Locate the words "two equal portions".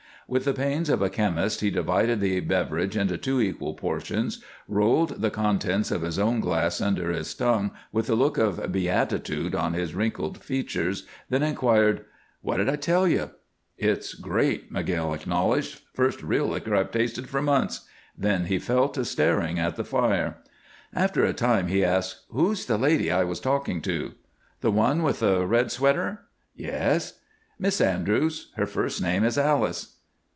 3.17-4.41